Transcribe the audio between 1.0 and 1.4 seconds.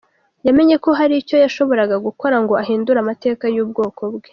icyo